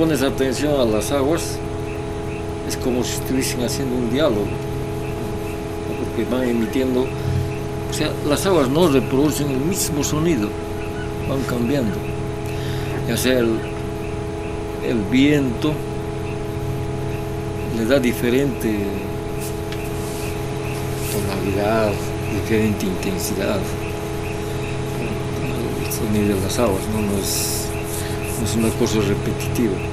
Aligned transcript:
pones 0.00 0.22
atención 0.22 0.80
a 0.80 0.86
las 0.86 1.12
aguas, 1.12 1.58
es 2.66 2.74
como 2.78 3.04
si 3.04 3.16
estuviesen 3.16 3.62
haciendo 3.62 3.96
un 3.96 4.10
diálogo, 4.10 4.46
porque 5.98 6.24
van 6.24 6.48
emitiendo, 6.48 7.02
o 7.02 7.92
sea, 7.92 8.10
las 8.26 8.46
aguas 8.46 8.70
no 8.70 8.88
reproducen 8.88 9.50
el 9.50 9.58
mismo 9.58 10.02
sonido, 10.02 10.48
van 11.28 11.42
cambiando, 11.42 11.98
ya 13.06 13.14
sea 13.14 13.40
el, 13.40 15.02
viento, 15.10 15.74
le 17.76 17.84
da 17.84 18.00
diferente 18.00 18.78
tonalidad, 21.12 21.92
diferente 22.40 22.86
intensidad 22.86 23.58
el 25.84 25.92
sonido 25.92 26.36
de 26.36 26.40
las 26.40 26.58
aguas, 26.58 26.80
no 26.90 27.18
es, 27.18 27.66
no 28.38 28.46
es 28.46 28.56
una 28.56 28.70
cosa 28.78 28.98
repetitiva. 29.06 29.89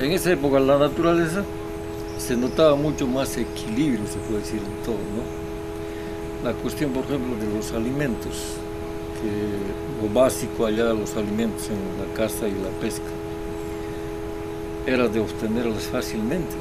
En 0.00 0.12
esa 0.12 0.30
época 0.30 0.60
la 0.60 0.78
naturaleza 0.78 1.42
se 2.18 2.36
notaba 2.36 2.76
mucho 2.76 3.06
más 3.08 3.36
equilibrio, 3.36 4.06
se 4.06 4.18
puede 4.20 4.40
decir, 4.40 4.60
en 4.60 4.84
todo, 4.84 4.94
¿no? 4.94 6.48
La 6.48 6.54
cuestión, 6.54 6.92
por 6.92 7.04
ejemplo, 7.04 7.34
de 7.36 7.52
los 7.52 7.72
alimentos, 7.72 8.54
que 9.20 10.06
lo 10.06 10.12
básico 10.14 10.66
allá, 10.66 10.92
los 10.92 11.16
alimentos 11.16 11.68
en 11.68 11.78
la 11.98 12.14
caza 12.14 12.46
y 12.46 12.52
la 12.52 12.70
pesca, 12.80 13.10
era 14.86 15.08
de 15.08 15.18
obtenerlos 15.18 15.82
fácilmente. 15.84 16.54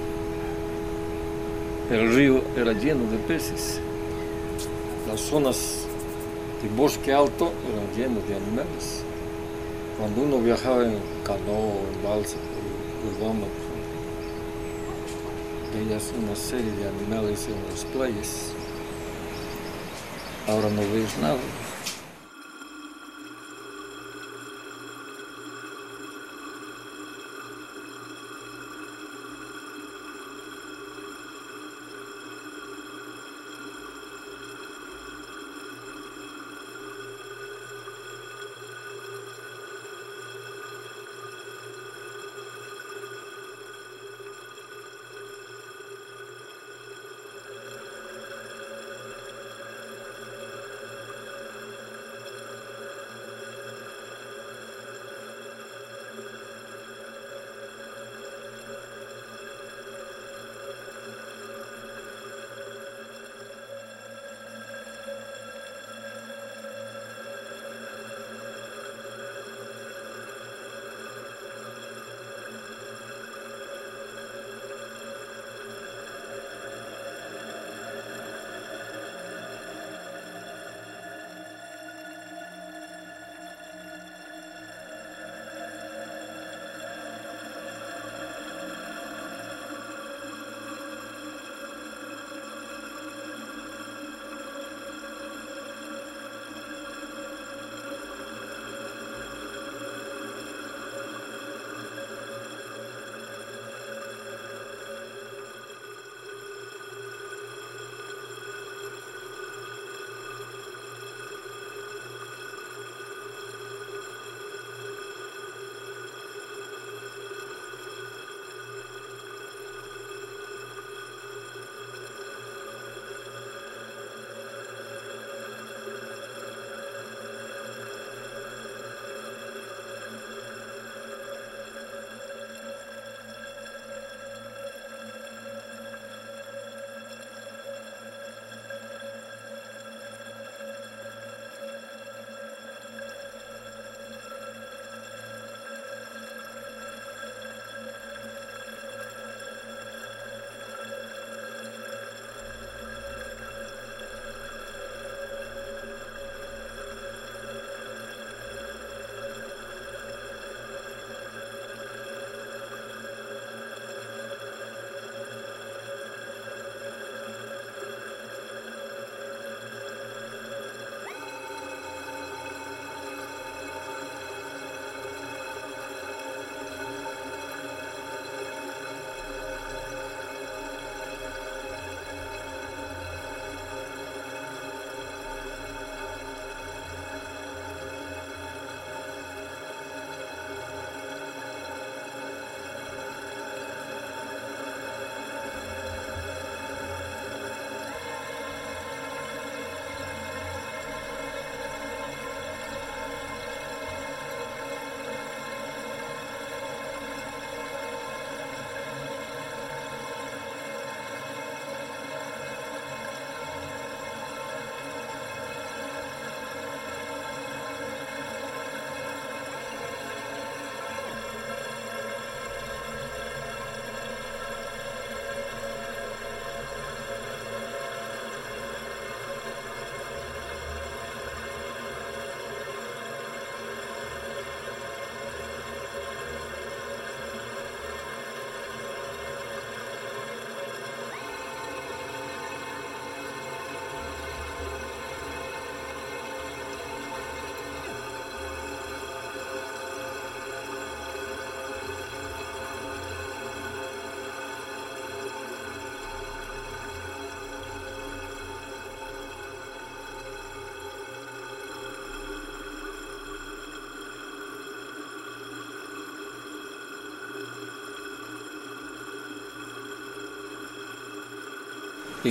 El 1.91 2.15
río 2.15 2.41
era 2.55 2.73
lleno 2.73 3.09
de 3.11 3.17
peces. 3.17 3.79
Las 5.07 5.21
zonas 5.21 5.85
de 6.63 6.69
bosque 6.69 7.13
alto 7.13 7.53
eran 7.71 7.95
llenas 7.95 8.27
de 8.27 8.35
animales. 8.35 9.03
Cuando 9.99 10.21
uno 10.23 10.39
viajaba 10.43 10.85
en 10.85 10.97
canoa, 11.23 11.75
en 11.93 12.03
balsa, 12.03 12.37
por 12.97 13.13
Urubamba, 13.13 13.47
veías 15.73 16.11
una 16.21 16.35
serie 16.35 16.71
de 16.71 16.87
animales 16.87 17.47
en 17.47 17.71
las 17.71 17.85
playas. 17.85 18.51
Ahora 20.47 20.69
no 20.69 20.81
ves 20.93 21.17
nada. 21.21 21.37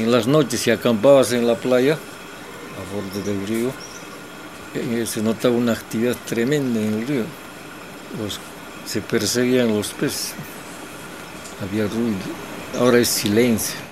En 0.02 0.12
las 0.12 0.26
noches 0.26 0.60
si 0.60 0.70
acampabas 0.70 1.32
en 1.32 1.46
la 1.46 1.54
playa, 1.54 1.94
a 1.94 2.94
borde 2.94 3.22
del 3.22 3.46
río, 3.46 3.72
se 5.06 5.22
notaba 5.22 5.54
una 5.54 5.72
actividad 5.72 6.16
tremenda 6.26 6.80
en 6.80 6.94
el 6.94 7.06
río. 7.06 7.24
se 8.84 9.00
perseguían 9.00 9.68
los 9.68 9.92
peces. 9.92 10.34
había 11.62 11.86
ruido, 11.86 12.18
ahora 12.78 12.98
es 12.98 13.08
silencio. 13.08 13.85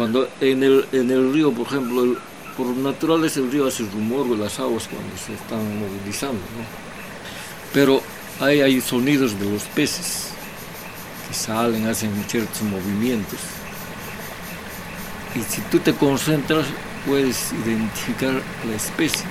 Cuando 0.00 0.30
en 0.40 0.62
el, 0.62 0.86
en 0.92 1.10
el 1.10 1.30
río, 1.30 1.52
por 1.52 1.66
ejemplo, 1.66 2.16
por 2.56 2.68
naturaleza 2.68 3.38
el 3.40 3.52
río 3.52 3.66
hace 3.66 3.82
rumor 3.82 4.30
de 4.30 4.38
las 4.38 4.58
aguas 4.58 4.88
cuando 4.88 5.14
se 5.18 5.34
están 5.34 5.78
movilizando, 5.78 6.38
¿no? 6.38 6.64
Pero 7.74 8.00
ahí 8.40 8.62
hay 8.62 8.80
sonidos 8.80 9.38
de 9.38 9.50
los 9.50 9.64
peces 9.64 10.28
que 11.28 11.34
salen, 11.34 11.86
hacen 11.86 12.10
ciertos 12.28 12.62
movimientos. 12.62 13.40
Y 15.34 15.40
si 15.40 15.60
tú 15.70 15.78
te 15.80 15.92
concentras, 15.92 16.64
puedes 17.04 17.52
identificar 17.52 18.40
la 18.66 18.76
especie 18.76 19.26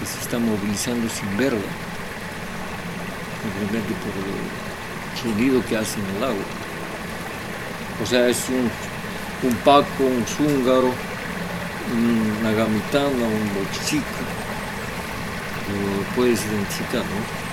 que 0.00 0.06
se 0.06 0.20
está 0.20 0.38
movilizando 0.38 1.06
sin 1.10 1.36
verla, 1.36 1.60
simplemente 3.42 3.92
por 3.92 4.14
el 4.24 5.34
sonido 5.34 5.62
que 5.66 5.76
hace 5.76 6.00
en 6.00 6.16
el 6.16 6.24
agua. 6.24 6.44
O 8.02 8.06
sea, 8.06 8.26
es 8.26 8.38
un 8.48 8.70
un 9.44 9.54
paco, 9.56 10.04
un 10.04 10.24
zúngaro, 10.26 10.90
una 11.92 12.52
gamitana, 12.52 13.26
un 13.26 13.48
bochico, 13.54 14.20
lo 15.68 16.16
puedes 16.16 16.40
identificar, 16.44 17.02
¿no? 17.02 17.44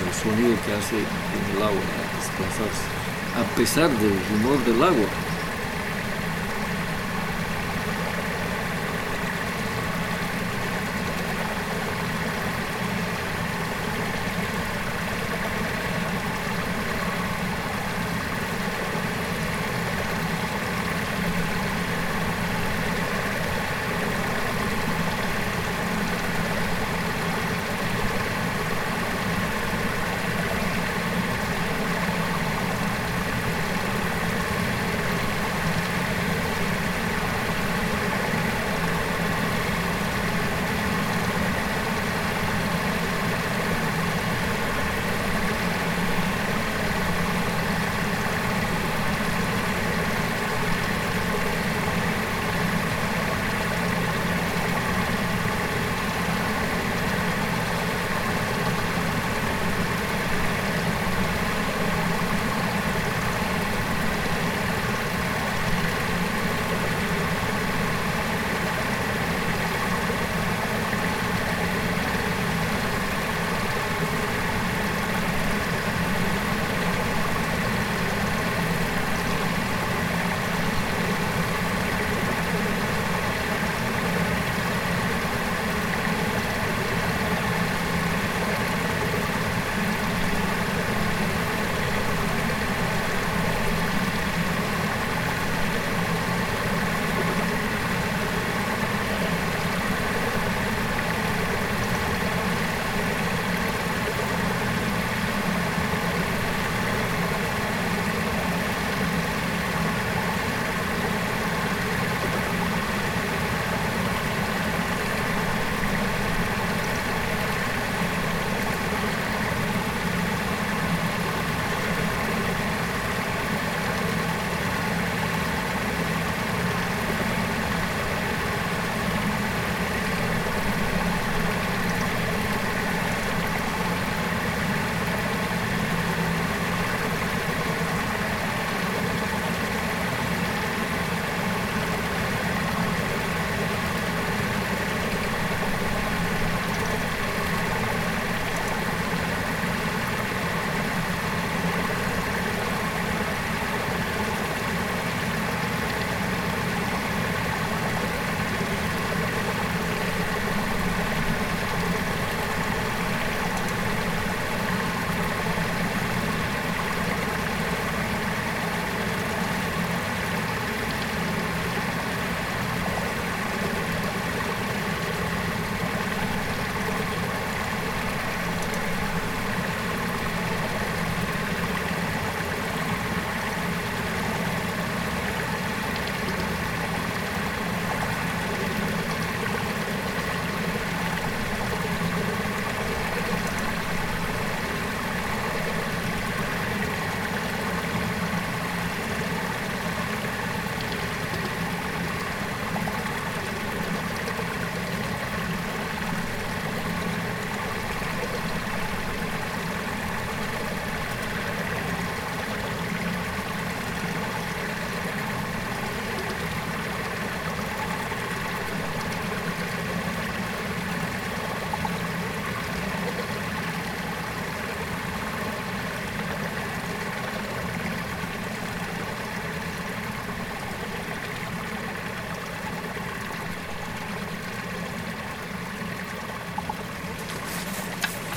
el 0.00 0.12
sonido 0.14 0.56
que 0.64 0.72
hace 0.72 0.96
en 0.96 1.56
el 1.56 1.62
agua 1.62 1.80
desplazarse, 2.16 2.84
a 3.36 3.56
pesar 3.56 3.90
del 3.90 4.16
rumor 4.30 4.64
del 4.64 4.82
agua. 4.82 5.08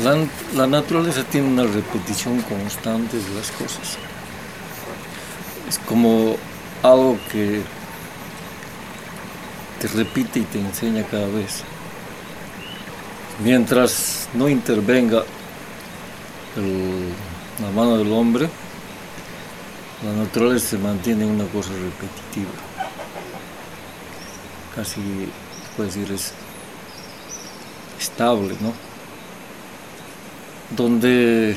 La, 0.04 0.68
naturaleza 0.68 1.24
tiene 1.24 1.48
una 1.48 1.64
repetición 1.64 2.42
constante 2.42 3.16
de 3.16 3.34
las 3.34 3.50
cosas. 3.52 3.98
Es 5.70 5.80
como 5.80 6.36
algo 6.84 7.18
que 7.32 7.62
te 9.80 9.88
repite 9.88 10.40
y 10.40 10.44
te 10.44 10.60
enseña 10.60 11.04
cada 11.04 11.28
vez. 11.28 11.64
Mientras 13.42 14.28
no 14.34 14.50
intervenga 14.50 15.24
la 17.62 17.72
mano 17.72 17.98
del 17.98 18.12
hombre, 18.12 18.50
la 20.04 20.12
naturaleza 20.12 20.72
se 20.72 20.78
mantiene 20.78 21.26
una 21.26 21.46
cosa 21.46 21.70
repetitiva. 21.70 22.52
Casi, 24.76 25.00
puede 25.78 25.88
decir, 25.88 26.12
es 26.12 26.34
estable, 27.98 28.56
¿no? 28.60 28.95
Donde 30.76 31.56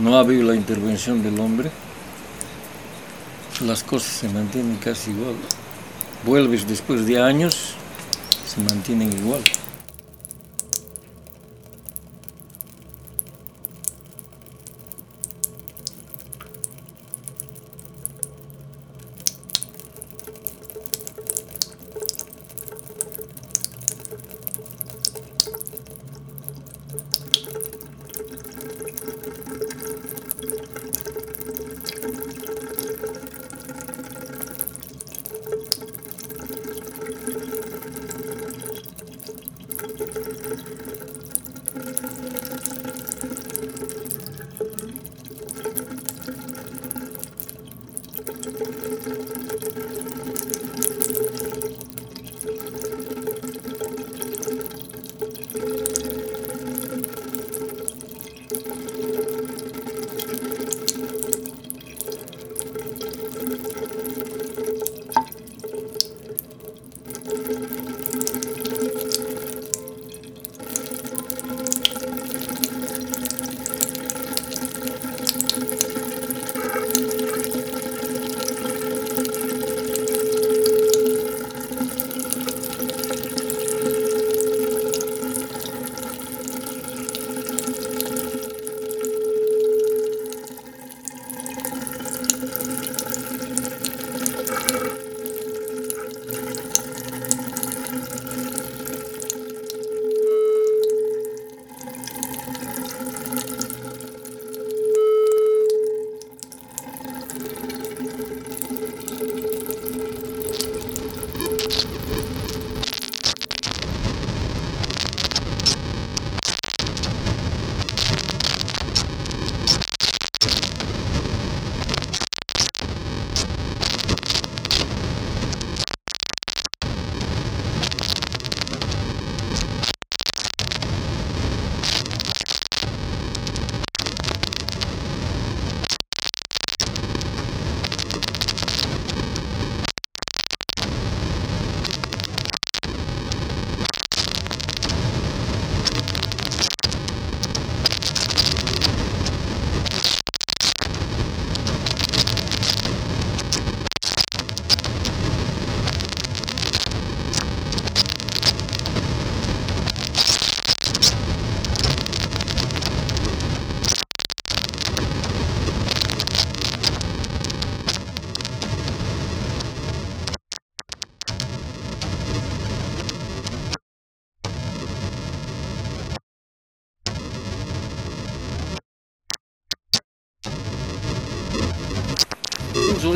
no 0.00 0.16
ha 0.16 0.20
habido 0.20 0.44
la 0.44 0.56
intervención 0.56 1.22
del 1.22 1.38
hombre, 1.38 1.70
las 3.60 3.84
cosas 3.84 4.12
se 4.12 4.28
mantienen 4.28 4.76
casi 4.76 5.10
igual. 5.10 5.34
Vuelves 6.24 6.66
después 6.66 7.06
de 7.06 7.20
años, 7.20 7.74
se 8.46 8.60
mantienen 8.62 9.12
igual. 9.12 9.42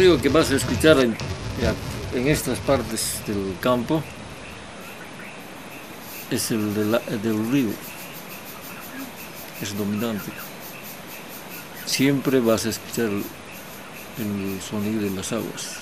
Sonido 0.07 0.23
que 0.23 0.29
vas 0.29 0.53
a 0.53 0.57
escuchar 0.57 0.99
en, 1.01 1.16
estas 2.29 2.61
partes 2.61 3.23
del 3.27 3.57
campo 3.61 4.05
es 6.31 6.53
el 6.53 6.75
del 6.75 7.51
río, 7.51 7.71
es 9.61 9.77
dominante. 9.77 10.31
Siempre 11.87 12.38
vas 12.38 12.66
a 12.66 12.69
escuchar 12.69 13.07
el, 13.07 14.61
sonido 14.62 15.03
de 15.03 15.11
las 15.11 15.33
aguas. 15.33 15.79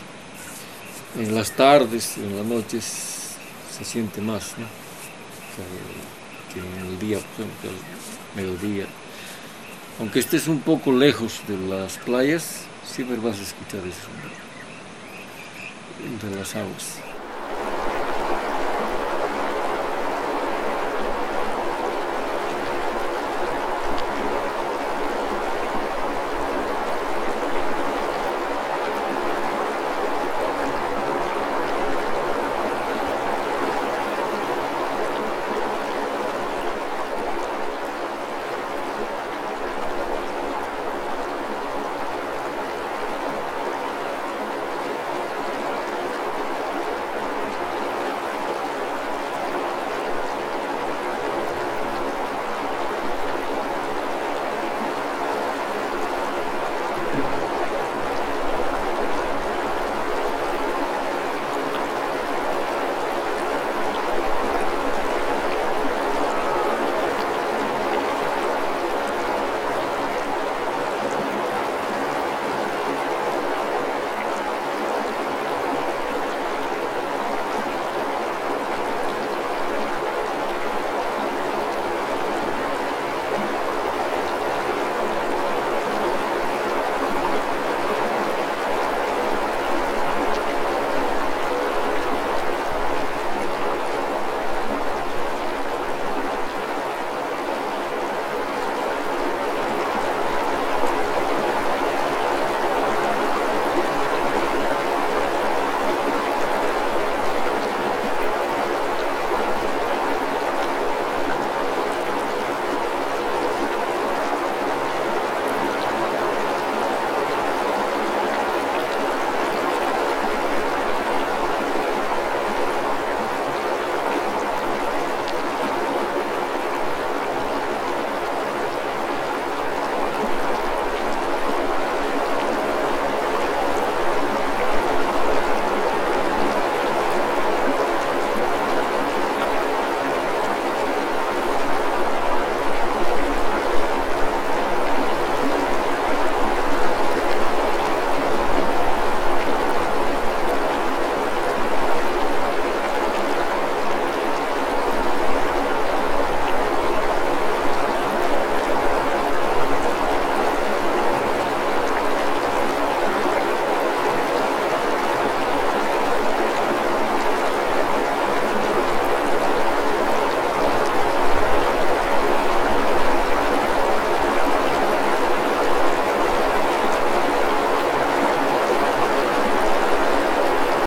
En 1.18 1.34
las 1.34 1.50
tardes, 1.50 2.16
en 2.16 2.36
las 2.36 2.46
noches, 2.46 3.36
se 3.76 3.84
siente 3.84 4.22
más, 4.22 4.54
¿no? 4.56 4.66
que, 6.54 6.60
en 6.60 6.92
el 6.92 6.98
día, 6.98 7.18
por 7.18 7.44
ejemplo, 7.44 7.70
el 7.70 8.42
mediodía. 8.42 8.86
Aunque 10.00 10.20
estés 10.20 10.48
un 10.48 10.60
poco 10.60 10.92
lejos 10.92 11.40
de 11.46 11.58
las 11.68 11.98
playas, 11.98 12.64
siempre 12.86 13.16
vas 13.16 13.38
a 13.38 13.42
escuchar 13.42 13.80
eso 13.86 14.08
de 16.28 16.36
las 16.36 16.54
aguas. 16.54 17.13